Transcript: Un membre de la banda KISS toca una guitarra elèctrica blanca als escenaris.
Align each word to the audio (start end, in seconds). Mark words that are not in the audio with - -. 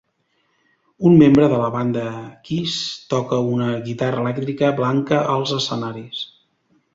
Un 1.09 1.17
membre 1.23 1.49
de 1.51 1.59
la 1.63 1.67
banda 1.75 2.05
KISS 2.47 2.79
toca 3.15 3.39
una 3.57 3.67
guitarra 3.91 4.25
elèctrica 4.25 4.73
blanca 4.81 5.21
als 5.35 5.55
escenaris. 5.61 6.25